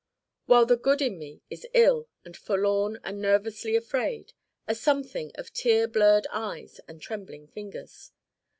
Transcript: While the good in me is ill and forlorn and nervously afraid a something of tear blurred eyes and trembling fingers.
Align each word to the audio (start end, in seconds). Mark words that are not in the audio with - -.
While 0.47 0.65
the 0.65 0.77
good 0.77 0.99
in 0.99 1.19
me 1.19 1.43
is 1.51 1.67
ill 1.75 2.09
and 2.25 2.35
forlorn 2.35 2.99
and 3.03 3.21
nervously 3.21 3.75
afraid 3.75 4.33
a 4.67 4.73
something 4.73 5.31
of 5.35 5.53
tear 5.53 5.87
blurred 5.87 6.25
eyes 6.31 6.79
and 6.87 6.99
trembling 6.99 7.45
fingers. 7.49 8.11